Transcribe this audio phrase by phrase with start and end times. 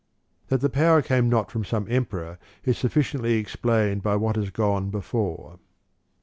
[0.45, 0.49] 5.
[0.49, 4.49] That the power came not from some Em peror is sufficiently explained by what has
[4.49, 5.59] gone before.